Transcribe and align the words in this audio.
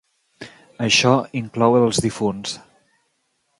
Això 0.85 1.11
inclou 1.43 1.79
els 1.81 2.01
difunts. 2.07 2.57